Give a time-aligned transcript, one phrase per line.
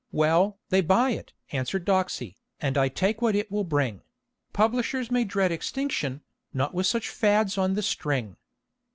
[0.11, 4.01] "Well, they buy it," answered Doxey, "and I take what it will bring.
[4.51, 6.21] Publishers may dread extinction
[6.55, 8.35] not with such fads on the string.